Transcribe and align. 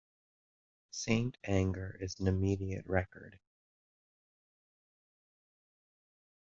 "Saint 0.89 1.37
Anger" 1.43 1.95
is 2.01 2.19
an 2.19 2.25
immediate 2.27 2.87
record. 2.87 3.39